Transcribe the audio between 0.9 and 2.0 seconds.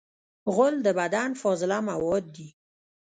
بدن فاضله